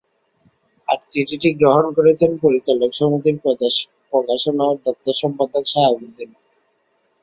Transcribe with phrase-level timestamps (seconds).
[0.87, 3.71] আর চিঠিটি গ্রহণ করেছেন পরিচালক সমিতির প্রচার
[4.11, 6.29] প্রকাশনা ও দপ্তর সম্পাদক সাহাবুদ্দিন।